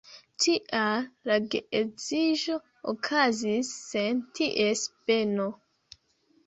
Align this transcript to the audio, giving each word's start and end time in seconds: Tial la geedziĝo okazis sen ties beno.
Tial 0.43 1.03
la 1.31 1.37
geedziĝo 1.55 2.57
okazis 2.95 3.71
sen 3.93 4.27
ties 4.41 4.89
beno. 5.07 5.49